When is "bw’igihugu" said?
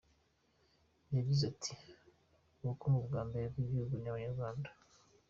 3.51-3.93